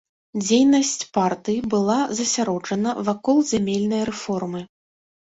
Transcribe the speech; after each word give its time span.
Дзейнасць 0.43 0.93
партыі 1.17 1.59
была 1.73 1.97
засяроджана 2.19 2.95
вакол 3.11 3.37
зямельнай 3.51 4.01
рэформы. 4.11 4.65